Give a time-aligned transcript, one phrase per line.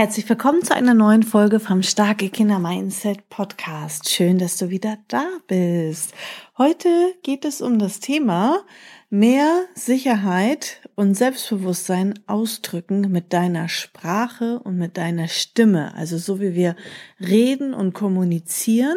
[0.00, 4.08] Herzlich willkommen zu einer neuen Folge vom Starke Kinder Mindset Podcast.
[4.08, 6.14] Schön, dass du wieder da bist.
[6.56, 6.88] Heute
[7.22, 8.64] geht es um das Thema
[9.10, 15.94] mehr Sicherheit und Selbstbewusstsein ausdrücken mit deiner Sprache und mit deiner Stimme.
[15.94, 16.76] Also so wie wir
[17.20, 18.96] reden und kommunizieren,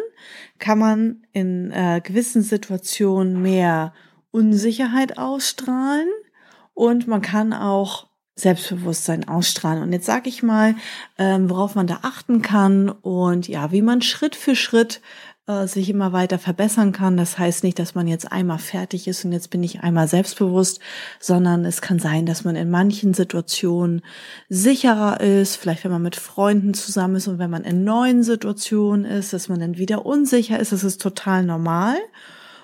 [0.57, 3.93] kann man in äh, gewissen Situationen mehr
[4.31, 6.07] Unsicherheit ausstrahlen
[6.73, 9.83] und man kann auch Selbstbewusstsein ausstrahlen.
[9.83, 10.75] Und jetzt sage ich mal,
[11.17, 15.01] ähm, worauf man da achten kann und ja, wie man Schritt für Schritt
[15.45, 17.17] äh, sich immer weiter verbessern kann.
[17.17, 20.79] Das heißt nicht, dass man jetzt einmal fertig ist und jetzt bin ich einmal selbstbewusst,
[21.19, 24.01] sondern es kann sein, dass man in manchen Situationen
[24.49, 29.05] sicherer ist, vielleicht wenn man mit Freunden zusammen ist und wenn man in neuen Situationen
[29.05, 30.71] ist, dass man dann wieder unsicher ist.
[30.71, 31.97] Das ist total normal.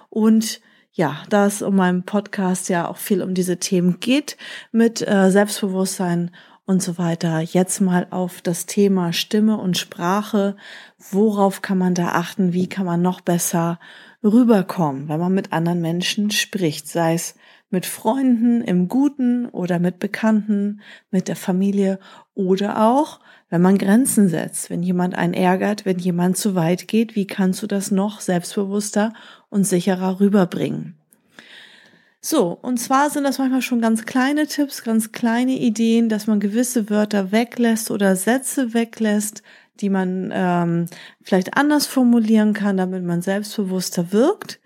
[0.09, 0.61] Und
[0.99, 4.35] ja, da es um meinen Podcast ja auch viel um diese Themen geht
[4.73, 6.29] mit äh, Selbstbewusstsein
[6.65, 7.39] und so weiter.
[7.39, 10.57] Jetzt mal auf das Thema Stimme und Sprache.
[11.09, 12.51] Worauf kann man da achten?
[12.51, 13.79] Wie kann man noch besser
[14.25, 16.89] rüberkommen, wenn man mit anderen Menschen spricht?
[16.89, 17.35] Sei es
[17.69, 21.99] mit Freunden im Guten oder mit Bekannten, mit der Familie
[22.33, 27.15] oder auch, wenn man Grenzen setzt, wenn jemand einen ärgert, wenn jemand zu weit geht,
[27.15, 29.13] wie kannst du das noch selbstbewusster
[29.49, 30.95] und sicherer rüberbringen?
[32.21, 36.41] So, und zwar sind das manchmal schon ganz kleine Tipps, ganz kleine Ideen, dass man
[36.41, 39.41] gewisse Wörter weglässt oder Sätze weglässt,
[39.79, 40.85] die man ähm,
[41.23, 44.59] vielleicht anders formulieren kann, damit man selbstbewusster wirkt.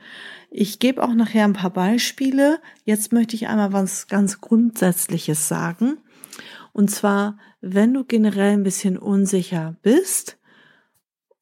[0.50, 2.60] Ich gebe auch nachher ein paar Beispiele.
[2.86, 5.98] Jetzt möchte ich einmal was ganz Grundsätzliches sagen.
[6.74, 10.38] Und zwar, wenn du generell ein bisschen unsicher bist,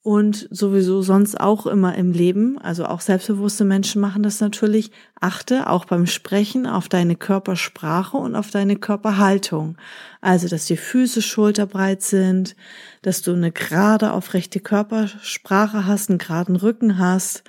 [0.04, 5.70] und sowieso sonst auch immer im Leben, also auch selbstbewusste Menschen machen das natürlich, achte
[5.70, 9.78] auch beim Sprechen auf deine Körpersprache und auf deine Körperhaltung.
[10.20, 12.56] Also, dass die Füße schulterbreit sind,
[13.04, 17.44] dass du eine gerade aufrechte Körpersprache hast, einen geraden Rücken hast,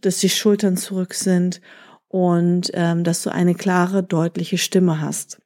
[0.00, 1.60] dass die Schultern zurück sind
[2.08, 5.39] und ähm, dass du eine klare, deutliche Stimme hast.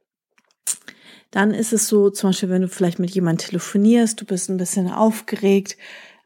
[1.34, 4.56] Dann ist es so, zum Beispiel, wenn du vielleicht mit jemandem telefonierst, du bist ein
[4.56, 5.76] bisschen aufgeregt,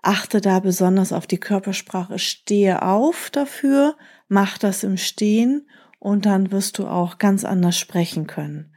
[0.03, 2.19] Achte da besonders auf die Körpersprache.
[2.19, 3.97] Stehe auf dafür,
[4.29, 5.69] mach das im Stehen
[5.99, 8.73] und dann wirst du auch ganz anders sprechen können.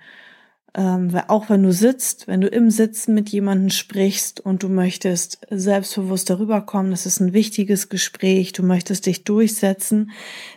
[0.74, 5.40] Ähm, auch wenn du sitzt, wenn du im Sitzen mit jemandem sprichst und du möchtest
[5.50, 10.12] selbstbewusst darüber kommen, das ist ein wichtiges Gespräch, du möchtest dich durchsetzen,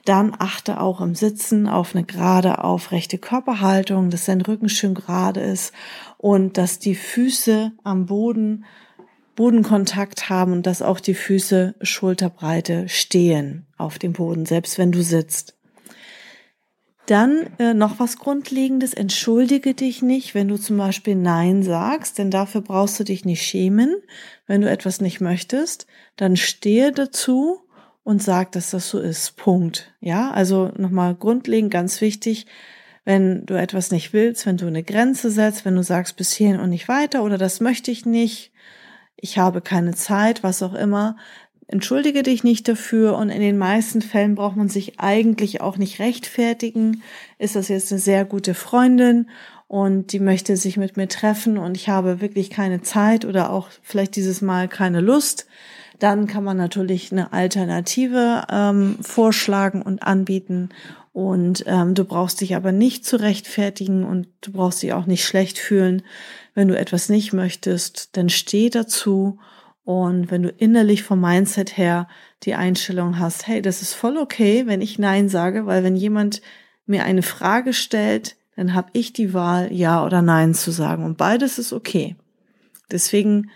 [0.04, 5.40] dann achte auch im Sitzen auf eine gerade, aufrechte Körperhaltung, dass dein Rücken schön gerade
[5.40, 5.72] ist
[6.16, 8.64] und dass die Füße am Boden
[9.34, 15.02] Bodenkontakt haben und dass auch die Füße Schulterbreite stehen auf dem Boden, selbst wenn du
[15.02, 15.54] sitzt.
[17.06, 22.30] Dann äh, noch was Grundlegendes, entschuldige dich nicht, wenn du zum Beispiel Nein sagst, denn
[22.30, 23.96] dafür brauchst du dich nicht schämen.
[24.46, 27.60] Wenn du etwas nicht möchtest, dann stehe dazu
[28.04, 29.36] und sag, dass das so ist.
[29.36, 29.92] Punkt.
[30.00, 32.46] Ja, also nochmal grundlegend ganz wichtig,
[33.04, 36.60] wenn du etwas nicht willst, wenn du eine Grenze setzt, wenn du sagst bis hierhin
[36.60, 38.50] und nicht weiter oder das möchte ich nicht,
[39.16, 41.16] ich habe keine Zeit, was auch immer.
[41.66, 45.98] Entschuldige dich nicht dafür und in den meisten Fällen braucht man sich eigentlich auch nicht
[45.98, 47.02] rechtfertigen.
[47.38, 49.28] Ist das jetzt eine sehr gute Freundin
[49.66, 53.68] und die möchte sich mit mir treffen und ich habe wirklich keine Zeit oder auch
[53.82, 55.46] vielleicht dieses Mal keine Lust,
[55.98, 60.68] dann kann man natürlich eine Alternative ähm, vorschlagen und anbieten.
[61.12, 65.24] Und ähm, du brauchst dich aber nicht zu rechtfertigen und du brauchst dich auch nicht
[65.24, 66.02] schlecht fühlen,
[66.54, 69.38] wenn du etwas nicht möchtest, dann steh dazu.
[69.84, 72.08] Und wenn du innerlich vom Mindset her
[72.42, 76.40] die Einstellung hast, hey, das ist voll okay, wenn ich Nein sage, weil wenn jemand
[76.86, 81.04] mir eine Frage stellt, dann habe ich die Wahl, Ja oder Nein zu sagen.
[81.04, 82.16] Und beides ist okay.
[82.90, 83.50] Deswegen,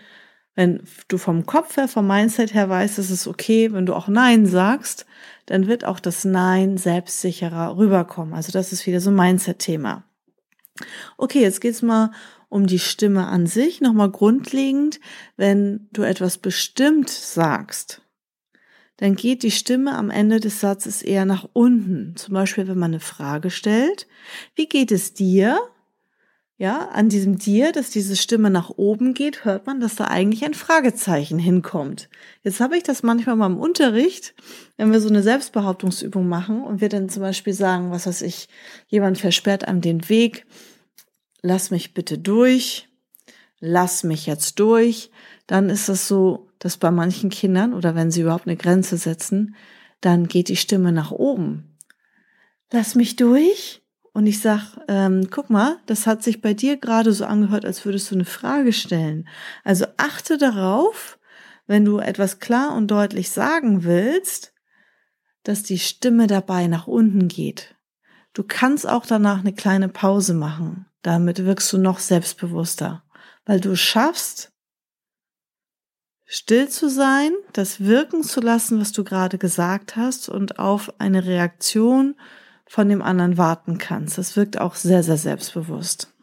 [0.55, 4.07] wenn du vom Kopf her, vom Mindset her weißt, es ist okay, wenn du auch
[4.07, 5.05] Nein sagst,
[5.45, 8.33] dann wird auch das Nein selbstsicherer rüberkommen.
[8.35, 10.03] Also das ist wieder so ein Mindset-Thema.
[11.17, 12.11] Okay, jetzt geht's mal
[12.49, 13.79] um die Stimme an sich.
[13.79, 14.99] Nochmal grundlegend,
[15.37, 18.01] wenn du etwas bestimmt sagst,
[18.97, 22.15] dann geht die Stimme am Ende des Satzes eher nach unten.
[22.17, 24.07] Zum Beispiel, wenn man eine Frage stellt.
[24.55, 25.59] Wie geht es dir?
[26.59, 30.43] ja, an diesem Dir, dass diese Stimme nach oben geht, hört man, dass da eigentlich
[30.43, 32.09] ein Fragezeichen hinkommt.
[32.43, 34.35] Jetzt habe ich das manchmal mal im Unterricht,
[34.75, 38.49] wenn wir so eine Selbstbehauptungsübung machen und wir dann zum Beispiel sagen, was weiß ich,
[38.89, 40.45] jemand versperrt einem den Weg,
[41.41, 42.89] lass mich bitte durch,
[43.59, 45.11] lass mich jetzt durch,
[45.47, 49.55] dann ist es so, dass bei manchen Kindern oder wenn sie überhaupt eine Grenze setzen,
[50.01, 51.77] dann geht die Stimme nach oben.
[52.71, 53.81] Lass mich durch,
[54.13, 57.85] und ich sag, ähm, guck mal, das hat sich bei dir gerade so angehört, als
[57.85, 59.27] würdest du eine Frage stellen.
[59.63, 61.19] Also achte darauf,
[61.67, 64.53] wenn du etwas klar und deutlich sagen willst,
[65.43, 67.75] dass die Stimme dabei nach unten geht.
[68.33, 70.85] Du kannst auch danach eine kleine Pause machen.
[71.01, 73.03] Damit wirkst du noch selbstbewusster,
[73.45, 74.51] weil du schaffst,
[76.25, 81.25] still zu sein, das wirken zu lassen, was du gerade gesagt hast und auf eine
[81.25, 82.15] Reaktion
[82.67, 84.17] von dem anderen warten kannst.
[84.17, 86.13] Das wirkt auch sehr, sehr selbstbewusst.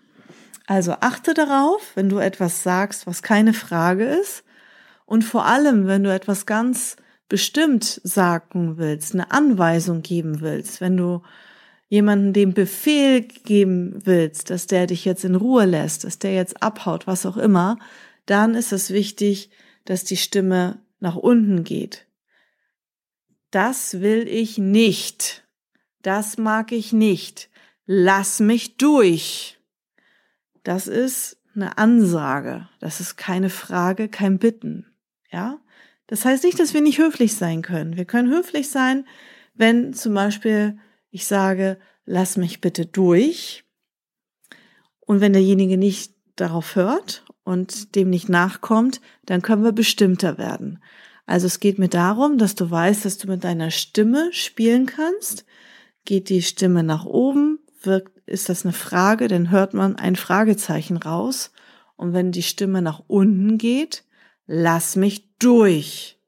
[0.67, 4.45] Also achte darauf, wenn du etwas sagst, was keine Frage ist.
[5.07, 6.97] Und vor allem, wenn du etwas ganz
[7.29, 11.23] bestimmt sagen willst, eine Anweisung geben willst, wenn du
[11.89, 16.63] jemanden den Befehl geben willst, dass der dich jetzt in Ruhe lässt, dass der jetzt
[16.63, 17.79] abhaut, was auch immer,
[18.27, 19.51] dann ist es wichtig,
[19.85, 22.07] dass die Stimme nach unten geht.
[23.51, 25.47] Das will ich nicht.
[26.03, 27.49] Das mag ich nicht.
[27.87, 29.59] Lass mich durch.
[30.65, 32.69] Das ist eine Ansage.
[32.81, 34.87] Das ist keine Frage, kein Bitten.
[35.31, 35.61] Ja?
[36.09, 37.97] Das heißt nicht, dass wir nicht höflich sein können.
[37.97, 39.07] Wir können höflich sein,
[39.55, 40.79] wenn zum Beispiel
[41.17, 43.65] ich sage, lass mich bitte durch.
[45.01, 50.83] Und wenn derjenige nicht darauf hört und dem nicht nachkommt, dann können wir bestimmter werden.
[51.27, 55.45] Also es geht mir darum, dass du weißt, dass du mit deiner Stimme spielen kannst,
[56.07, 60.97] Geht die Stimme nach oben, wirkt, ist das eine Frage, dann hört man ein Fragezeichen
[60.97, 61.51] raus.
[61.97, 64.05] Und wenn die Stimme nach unten geht,
[64.47, 66.21] lass mich durch.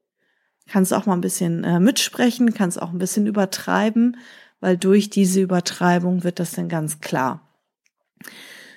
[0.67, 4.17] Kannst auch mal ein bisschen äh, mitsprechen, kannst auch ein bisschen übertreiben,
[4.59, 7.41] weil durch diese Übertreibung wird das dann ganz klar.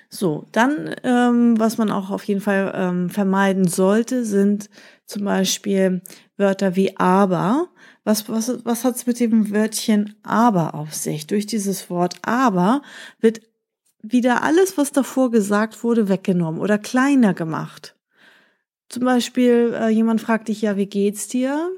[0.09, 4.69] So, dann, ähm, was man auch auf jeden Fall ähm, vermeiden sollte, sind
[5.05, 6.01] zum Beispiel
[6.37, 7.69] Wörter wie aber.
[8.03, 11.25] Was, was, was hat's mit dem Wörtchen aber auf sich?
[11.25, 12.83] Durch dieses Wort aber
[13.19, 13.41] wird
[14.03, 17.95] wieder alles, was davor gesagt wurde, weggenommen oder kleiner gemacht.
[18.89, 21.71] Zum Beispiel, äh, jemand fragt dich ja, wie geht's dir?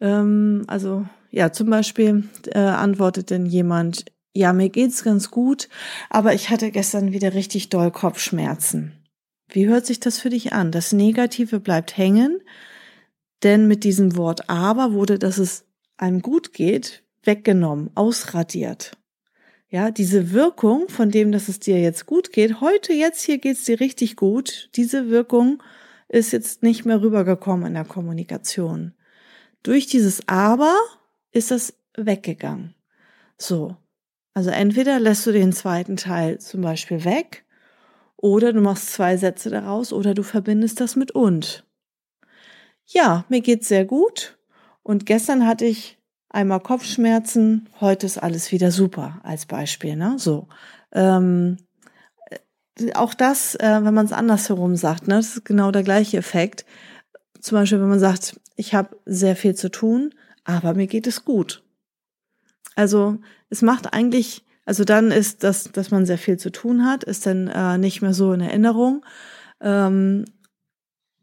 [0.00, 5.68] Ähm, also, ja, zum Beispiel äh, antwortet denn jemand, ja, mir geht's ganz gut,
[6.10, 8.92] aber ich hatte gestern wieder richtig doll Kopfschmerzen.
[9.48, 10.72] Wie hört sich das für dich an?
[10.72, 12.40] Das Negative bleibt hängen,
[13.42, 15.64] denn mit diesem Wort aber wurde, dass es
[15.96, 18.92] einem gut geht, weggenommen, ausradiert.
[19.70, 23.64] Ja, diese Wirkung von dem, dass es dir jetzt gut geht, heute, jetzt hier geht's
[23.64, 25.62] dir richtig gut, diese Wirkung
[26.08, 28.94] ist jetzt nicht mehr rübergekommen in der Kommunikation.
[29.62, 30.74] Durch dieses aber
[31.32, 32.74] ist das weggegangen.
[33.36, 33.76] So.
[34.34, 37.44] Also entweder lässt du den zweiten Teil zum Beispiel weg
[38.16, 41.64] oder du machst zwei Sätze daraus oder du verbindest das mit und.
[42.86, 44.38] Ja, mir geht's sehr gut
[44.82, 45.98] und gestern hatte ich
[46.30, 50.16] einmal Kopfschmerzen, heute ist alles wieder super als Beispiel, ne?
[50.18, 50.48] So.
[50.92, 51.56] Ähm,
[52.30, 56.16] äh, auch das, äh, wenn man es andersherum sagt, ne, das ist genau der gleiche
[56.16, 56.64] Effekt.
[57.40, 60.14] Zum Beispiel, wenn man sagt, ich habe sehr viel zu tun,
[60.48, 61.62] aber mir geht es gut.
[62.74, 63.18] Also
[63.50, 67.26] es macht eigentlich, also dann ist das, dass man sehr viel zu tun hat, ist
[67.26, 69.04] dann äh, nicht mehr so in Erinnerung.
[69.60, 70.24] Ähm,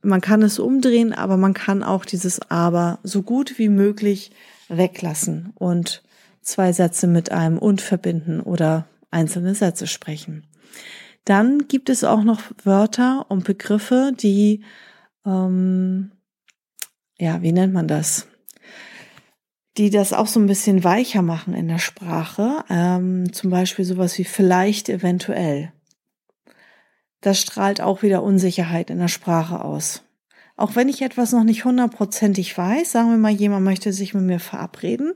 [0.03, 4.31] man kann es umdrehen, aber man kann auch dieses Aber so gut wie möglich
[4.69, 6.03] weglassen und
[6.41, 10.45] zwei Sätze mit einem und verbinden oder einzelne Sätze sprechen.
[11.23, 14.63] Dann gibt es auch noch Wörter und Begriffe, die,
[15.25, 16.11] ähm,
[17.17, 18.27] ja, wie nennt man das?
[19.77, 22.63] Die das auch so ein bisschen weicher machen in der Sprache.
[22.69, 25.71] Ähm, zum Beispiel sowas wie vielleicht, eventuell.
[27.21, 30.03] Das strahlt auch wieder Unsicherheit in der Sprache aus.
[30.57, 34.23] Auch wenn ich etwas noch nicht hundertprozentig weiß, sagen wir mal, jemand möchte sich mit
[34.23, 35.13] mir verabreden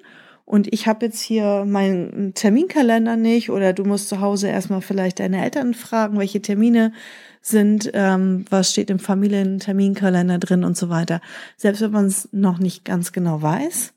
[0.49, 5.19] und ich habe jetzt hier meinen Terminkalender nicht oder du musst zu Hause erstmal vielleicht
[5.19, 6.91] deine Eltern fragen, welche Termine
[7.39, 11.21] sind, ähm, was steht im Familienterminkalender drin und so weiter.
[11.55, 13.93] Selbst wenn man es noch nicht ganz genau weiß,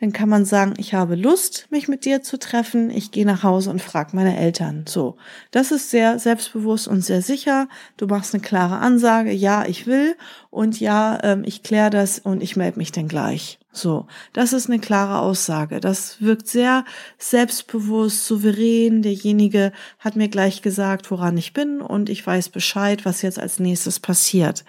[0.00, 2.90] dann kann man sagen, ich habe Lust, mich mit dir zu treffen.
[2.90, 4.84] Ich gehe nach Hause und frage meine Eltern.
[4.86, 5.16] So,
[5.50, 7.68] das ist sehr selbstbewusst und sehr sicher.
[7.96, 10.16] Du machst eine klare Ansage, ja, ich will
[10.50, 13.58] und ja, ähm, ich kläre das und ich melde mich dann gleich.
[13.72, 15.80] So, das ist eine klare Aussage.
[15.80, 16.84] Das wirkt sehr
[17.18, 19.02] selbstbewusst, souverän.
[19.02, 23.58] Derjenige hat mir gleich gesagt, woran ich bin und ich weiß Bescheid, was jetzt als
[23.58, 24.64] nächstes passiert.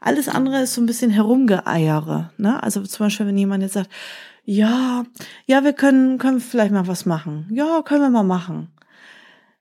[0.00, 2.30] Alles andere ist so ein bisschen herumgeeiere.
[2.36, 2.62] Ne?
[2.62, 3.90] Also zum Beispiel, wenn jemand jetzt sagt,
[4.48, 5.04] ja,
[5.46, 7.48] ja, wir können, können vielleicht mal was machen.
[7.50, 8.68] Ja, können wir mal machen.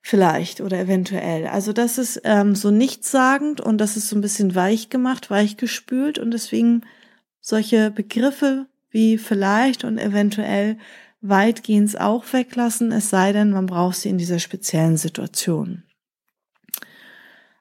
[0.01, 1.48] Vielleicht oder eventuell.
[1.48, 5.58] Also das ist ähm, so nichtssagend und das ist so ein bisschen weich gemacht, weich
[5.58, 6.84] gespült und deswegen
[7.42, 10.77] solche Begriffe wie vielleicht und eventuell
[11.20, 15.82] weitgehend auch weglassen, es sei denn, man braucht sie in dieser speziellen Situation.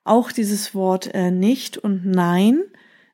[0.04, 2.60] Auch dieses Wort äh, nicht und nein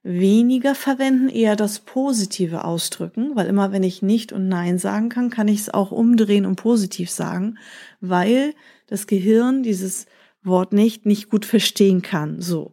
[0.02, 5.30] weniger verwenden, eher das Positive ausdrücken, weil immer wenn ich nicht und nein sagen kann,
[5.30, 7.58] kann ich es auch umdrehen und positiv sagen,
[8.00, 8.54] weil
[8.86, 10.06] das Gehirn dieses
[10.42, 12.40] Wort nicht nicht gut verstehen kann.
[12.40, 12.72] So.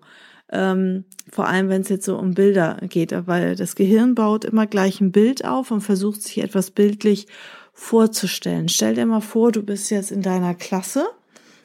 [0.49, 4.65] Ähm, vor allem, wenn es jetzt so um Bilder geht, weil das Gehirn baut immer
[4.65, 7.27] gleich ein Bild auf und versucht sich etwas bildlich
[7.73, 8.69] vorzustellen.
[8.69, 11.05] Stell dir mal vor, du bist jetzt in deiner Klasse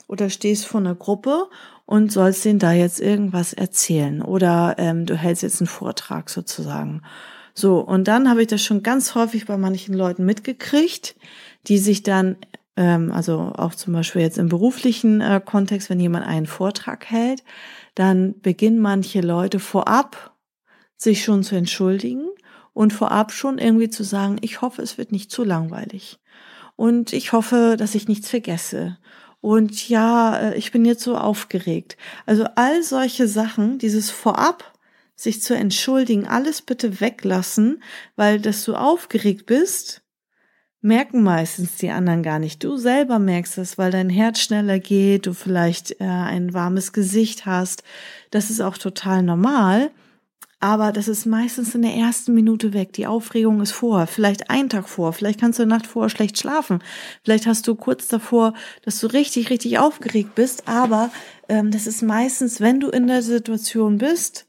[0.09, 1.47] oder stehst vor einer Gruppe
[1.93, 7.03] und sollst denen da jetzt irgendwas erzählen oder ähm, du hältst jetzt einen Vortrag sozusagen.
[7.53, 11.17] So, und dann habe ich das schon ganz häufig bei manchen Leuten mitgekriegt,
[11.67, 12.39] die sich dann,
[12.79, 17.45] ähm, also auch zum Beispiel jetzt im beruflichen äh, Kontext, wenn jemand einen Vortrag hält,
[17.95, 20.35] dann beginnen manche Leute vorab
[20.97, 22.25] sich schon zu entschuldigen
[22.73, 26.21] und vorab schon irgendwie zu sagen, ich hoffe, es wird nicht zu langweilig.
[26.75, 28.97] Und ich hoffe, dass ich nichts vergesse
[29.43, 31.99] und ja, äh, ich bin jetzt so aufgeregt.
[32.25, 34.73] Also all solche Sachen, dieses Vorab,
[35.17, 37.83] sich zu entschuldigen, alles bitte weglassen,
[38.17, 40.03] weil dass du aufgeregt bist,
[40.81, 42.63] merken meistens die anderen gar nicht.
[42.63, 47.45] Du selber merkst es, weil dein Herz schneller geht, du vielleicht äh, ein warmes Gesicht
[47.45, 47.83] hast.
[48.31, 49.91] Das ist auch total normal
[50.63, 52.93] aber das ist meistens in der ersten Minute weg.
[52.93, 56.85] Die Aufregung ist vor, vielleicht einen Tag vor, vielleicht kannst du Nacht vorher schlecht schlafen,
[57.25, 58.55] vielleicht hast du kurz davor,
[58.85, 61.11] dass du richtig, richtig aufgeregt bist, aber
[61.49, 64.47] ähm, das ist meistens, wenn du in der Situation bist,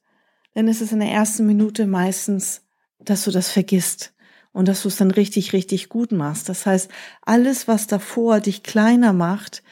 [0.53, 2.61] dann ist es in der ersten Minute meistens,
[2.99, 4.13] dass du das vergisst
[4.51, 6.47] und dass du es dann richtig, richtig gut machst.
[6.47, 6.91] Das heißt,
[7.23, 9.63] alles, was davor dich kleiner macht,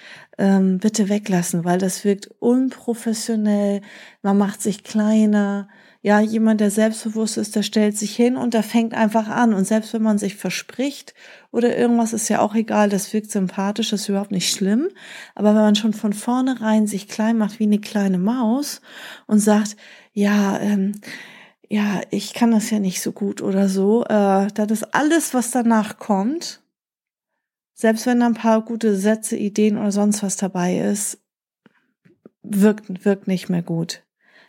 [0.42, 3.82] ähm, bitte weglassen, weil das wirkt unprofessionell,
[4.24, 5.68] man macht sich kleiner,
[6.02, 9.54] ja, jemand, der selbstbewusst ist, der stellt sich hin und der fängt einfach an.
[9.54, 11.14] Und selbst wenn man sich verspricht
[11.52, 14.90] oder irgendwas, ist ja auch egal, das wirkt sympathisch, das ist überhaupt nicht schlimm.
[15.36, 18.82] Aber wenn man schon von vornherein sich klein macht wie eine kleine Maus
[19.28, 19.78] und sagt,
[20.14, 20.94] ja, ähm,
[21.70, 25.52] ja, ich kann das ja nicht so gut oder so, äh, das ist alles, was
[25.52, 26.61] danach kommt,
[27.82, 31.18] selbst wenn da ein paar gute Sätze, Ideen oder sonst was dabei ist,
[32.44, 34.04] wirkt, wirkt nicht mehr gut.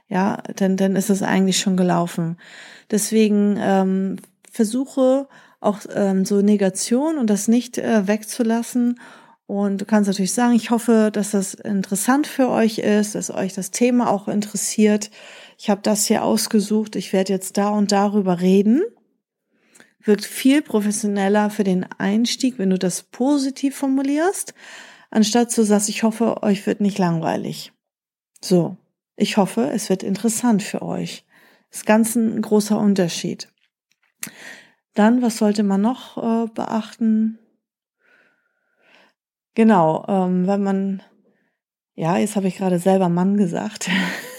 [0.06, 2.36] Ja, denn dann ist es eigentlich schon gelaufen.
[2.90, 4.16] Deswegen ähm,
[4.50, 5.28] versuche
[5.60, 9.00] auch ähm, so Negation und das nicht äh, wegzulassen.
[9.46, 13.54] Und du kannst natürlich sagen, ich hoffe, dass das interessant für euch ist, dass euch
[13.54, 15.10] das Thema auch interessiert.
[15.56, 16.96] Ich habe das hier ausgesucht.
[16.96, 18.82] Ich werde jetzt da und darüber reden.
[20.04, 24.54] Wirkt viel professioneller für den Einstieg, wenn du das positiv formulierst,
[25.10, 27.72] anstatt zu sagen, ich hoffe, euch wird nicht langweilig.
[28.40, 28.76] So.
[29.16, 31.24] Ich hoffe, es wird interessant für euch.
[31.70, 33.48] Ist ganz ein großer Unterschied.
[34.94, 37.38] Dann, was sollte man noch äh, beachten?
[39.54, 41.02] Genau, ähm, wenn man,
[41.94, 43.90] ja, jetzt habe ich gerade selber Mann gesagt.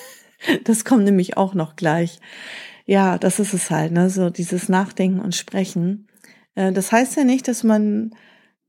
[0.63, 2.19] das kommt nämlich auch noch gleich.
[2.85, 6.07] Ja, das ist es halt, ne, so dieses Nachdenken und Sprechen.
[6.55, 8.11] Äh, das heißt ja nicht, dass man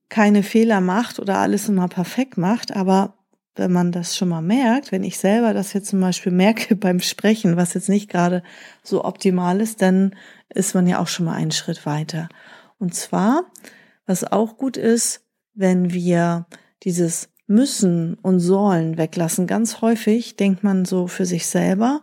[0.09, 3.15] keine Fehler macht oder alles immer perfekt macht, aber
[3.57, 7.01] wenn man das schon mal merkt, wenn ich selber das jetzt zum Beispiel merke beim
[7.01, 8.43] Sprechen, was jetzt nicht gerade
[8.83, 10.15] so optimal ist, dann
[10.49, 12.29] ist man ja auch schon mal einen Schritt weiter.
[12.79, 13.45] Und zwar,
[14.07, 16.47] was auch gut ist, wenn wir
[16.83, 19.47] dieses müssen und sollen weglassen.
[19.47, 22.03] Ganz häufig denkt man so für sich selber,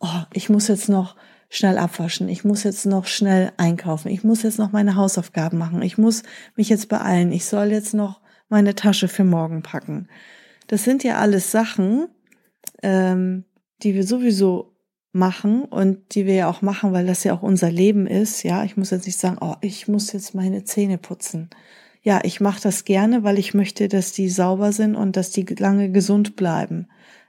[0.00, 1.16] oh, ich muss jetzt noch
[1.52, 5.82] schnell abwaschen, ich muss jetzt noch schnell einkaufen, ich muss jetzt noch meine Hausaufgaben machen,
[5.82, 6.22] ich muss
[6.56, 10.08] mich jetzt beeilen, ich soll jetzt noch meine Tasche für morgen packen.
[10.66, 12.08] Das sind ja alles Sachen,
[12.82, 13.44] ähm,
[13.82, 14.78] die wir sowieso
[15.12, 18.44] machen und die wir ja auch machen, weil das ja auch unser Leben ist.
[18.44, 21.50] Ja, ich muss jetzt nicht sagen, oh, ich muss jetzt meine Zähne putzen.
[22.00, 25.44] Ja, ich mache das gerne, weil ich möchte, dass die sauber sind und dass die
[25.44, 26.88] lange gesund bleiben.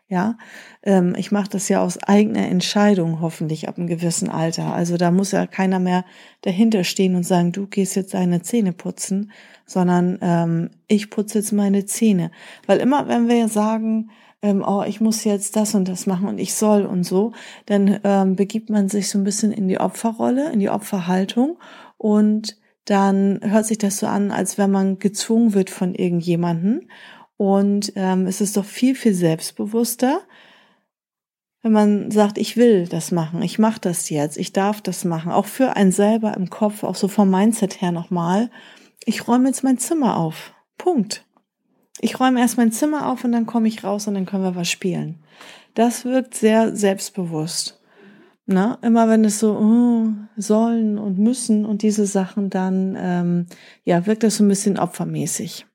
[0.10, 0.38] Ja,
[0.84, 4.74] ähm, ich mache das ja aus eigener Entscheidung, hoffentlich ab einem gewissen Alter.
[4.74, 6.06] Also da muss ja keiner mehr
[6.42, 9.32] dahinter stehen und sagen, du gehst jetzt deine Zähne putzen,
[9.66, 12.32] sondern ähm, ich putze jetzt meine Zähne.
[12.68, 16.38] Weil immer, wenn wir sagen, ähm, oh, ich muss jetzt das und das machen und
[16.38, 17.32] ich soll und so,
[17.66, 21.58] dann ähm, begibt man sich so ein bisschen in die Opferrolle, in die Opferhaltung
[21.98, 26.90] und dann hört sich das so an, als wenn man gezwungen wird von irgendjemanden.
[27.38, 30.22] Und ähm, es ist doch viel, viel selbstbewusster,
[31.64, 35.32] wenn man sagt, ich will das machen, ich mache das jetzt, ich darf das machen,
[35.32, 38.52] auch für einen selber im Kopf, auch so vom Mindset her nochmal,
[39.06, 40.54] ich räume jetzt mein Zimmer auf.
[40.78, 41.26] Punkt.
[42.00, 44.56] Ich räume erst mein Zimmer auf und dann komme ich raus und dann können wir
[44.56, 45.20] was spielen.
[45.74, 47.80] Das wirkt sehr selbstbewusst.
[48.46, 53.46] Na, immer wenn es so oh, sollen und müssen und diese Sachen, dann ähm,
[53.86, 55.66] ja wirkt das so ein bisschen opfermäßig.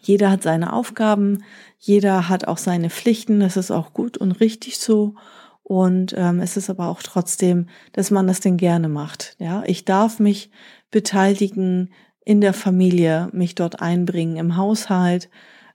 [0.00, 1.42] Jeder hat seine Aufgaben,
[1.78, 3.40] jeder hat auch seine Pflichten.
[3.40, 5.14] Das ist auch gut und richtig so.
[5.62, 9.36] Und ähm, es ist aber auch trotzdem, dass man das denn gerne macht.
[9.40, 10.50] Ja, ich darf mich
[10.90, 11.90] beteiligen
[12.24, 15.28] in der Familie, mich dort einbringen im Haushalt.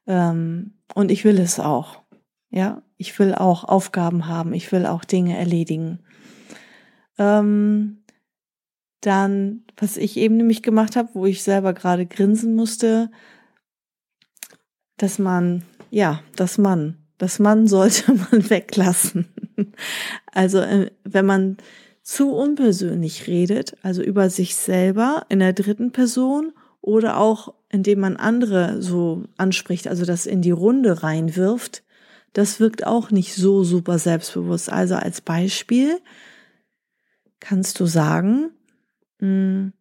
[0.08, 2.02] Ähm, und ich will es auch.
[2.50, 4.54] Ja, ich will auch Aufgaben haben.
[4.54, 6.00] Ich will auch Dinge erledigen.
[7.18, 8.04] Ähm,
[9.02, 13.12] dann, was ich eben nämlich gemacht habe, wo ich selber gerade grinsen musste,
[15.02, 19.28] dass man, ja, das Mann, das Mann sollte man weglassen.
[20.32, 21.58] Also äh, wenn man
[22.04, 28.18] zu unpersönlich redet, also über sich selber in der dritten Person oder auch indem man
[28.18, 31.84] andere so anspricht, also das in die Runde reinwirft,
[32.34, 34.72] das wirkt auch nicht so super selbstbewusst.
[34.72, 36.00] Also als Beispiel,
[37.40, 38.52] kannst du sagen,
[39.20, 39.74] hm,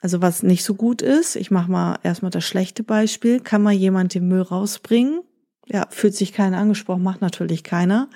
[0.00, 3.72] also was nicht so gut ist, ich mache mal erstmal das schlechte Beispiel, kann mal
[3.72, 5.22] jemand den Müll rausbringen?
[5.66, 8.08] Ja, fühlt sich keiner angesprochen, macht natürlich keiner.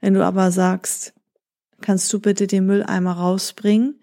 [0.00, 1.12] Wenn du aber sagst,
[1.80, 4.00] kannst du bitte den Mülleimer rausbringen,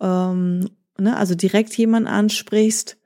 [0.00, 2.96] ähm, ne, also direkt jemand ansprichst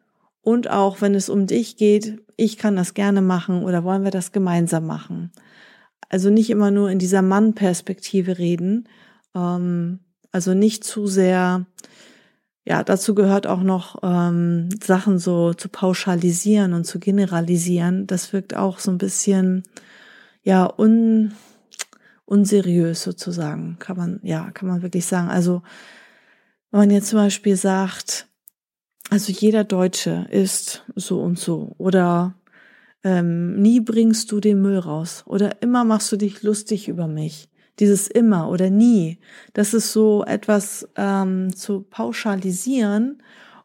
[0.40, 4.10] und auch wenn es um dich geht, ich kann das gerne machen oder wollen wir
[4.10, 5.32] das gemeinsam machen.
[6.08, 8.88] Also nicht immer nur in dieser Mann-Perspektive reden,
[9.34, 10.00] ähm,
[10.32, 11.66] also nicht zu sehr,
[12.64, 18.06] ja, dazu gehört auch noch ähm, Sachen so zu pauschalisieren und zu generalisieren.
[18.06, 19.64] Das wirkt auch so ein bisschen,
[20.42, 21.32] ja, un,
[22.24, 25.28] unseriös sozusagen, kann man, ja, kann man wirklich sagen.
[25.28, 25.62] Also,
[26.70, 28.28] wenn man jetzt zum Beispiel sagt,
[29.10, 32.34] also jeder Deutsche ist so und so oder
[33.04, 37.48] ähm, nie bringst du den Müll raus oder immer machst du dich lustig über mich
[37.78, 39.18] dieses immer oder nie,
[39.54, 43.22] das ist so etwas ähm, zu pauschalisieren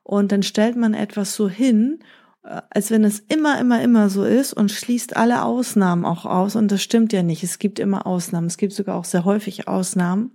[0.08, 2.00] und dann stellt man etwas so hin,
[2.44, 6.56] äh, als wenn es immer, immer, immer so ist und schließt alle Ausnahmen auch aus.
[6.56, 7.44] Und das stimmt ja nicht.
[7.44, 8.48] Es gibt immer Ausnahmen.
[8.48, 10.32] Es gibt sogar auch sehr häufig Ausnahmen.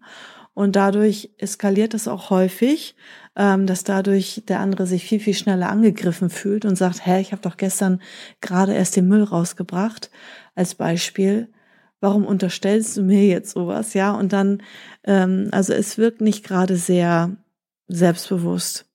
[0.52, 2.94] Und dadurch eskaliert es auch häufig,
[3.34, 7.32] ähm, dass dadurch der andere sich viel, viel schneller angegriffen fühlt und sagt, hä, ich
[7.32, 8.02] habe doch gestern
[8.42, 10.10] gerade erst den Müll rausgebracht,
[10.54, 11.48] als Beispiel
[12.02, 13.94] warum unterstellst du mir jetzt sowas?
[13.94, 14.62] Ja, und dann,
[15.04, 17.36] ähm, also es wirkt nicht gerade sehr
[17.86, 18.86] selbstbewusst.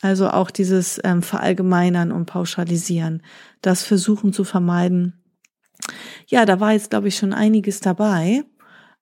[0.00, 3.22] Also auch dieses ähm, Verallgemeinern und Pauschalisieren,
[3.62, 5.14] das versuchen zu vermeiden.
[6.28, 8.44] Ja, da war jetzt, glaube ich, schon einiges dabei.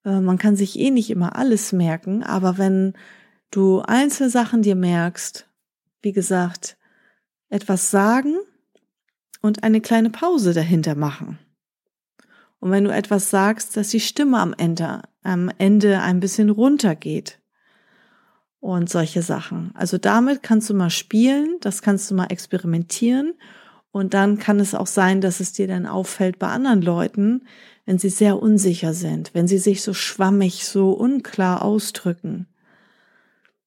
[0.05, 2.95] Äh, man kann sich eh nicht immer alles merken, aber wenn
[3.51, 5.49] du einzelne Sachen dir merkst,
[6.01, 6.79] wie gesagt,
[7.49, 8.37] etwas sagen
[9.43, 11.39] und eine kleine Pause dahinter machen.
[12.61, 17.39] Und wenn du etwas sagst, dass die Stimme am Ende, am Ende ein bisschen runtergeht
[18.61, 19.71] und solche Sachen.
[19.75, 23.35] Also damit kannst du mal spielen, das kannst du mal experimentieren
[23.93, 27.47] und dann kann es auch sein, dass es dir dann auffällt bei anderen Leuten,
[27.85, 32.47] wenn sie sehr unsicher sind, wenn sie sich so schwammig, so unklar ausdrücken.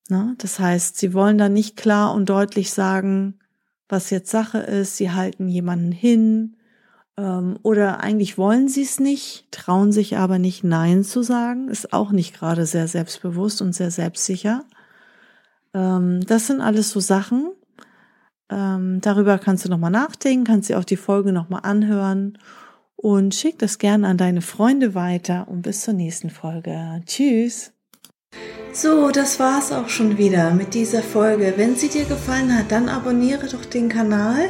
[0.10, 3.40] Na, das heißt, sie wollen dann nicht klar und deutlich sagen,
[3.88, 4.98] was jetzt Sache ist.
[4.98, 6.58] Sie halten jemanden hin
[7.64, 12.12] oder eigentlich wollen sie es nicht, trauen sich aber nicht Nein zu sagen, ist auch
[12.12, 14.64] nicht gerade sehr selbstbewusst und sehr selbstsicher.
[15.74, 17.52] Ähm, das sind alles so Sachen.
[18.50, 22.38] Ähm, darüber kannst du nochmal nachdenken, kannst dir auch die Folge nochmal anhören
[22.96, 27.02] und schick das gerne an deine Freunde weiter und bis zur nächsten Folge.
[27.06, 27.72] Tschüss!
[28.74, 31.54] So, das war's auch schon wieder mit dieser Folge.
[31.58, 34.50] Wenn sie dir gefallen hat, dann abonniere doch den Kanal